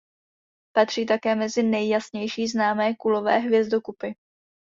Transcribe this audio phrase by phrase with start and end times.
[0.75, 4.15] Patří také mezi nejjasnější známé kulové hvězdokupy.